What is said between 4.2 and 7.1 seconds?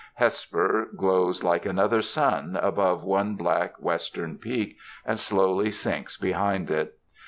peak and slowly sinks behind it.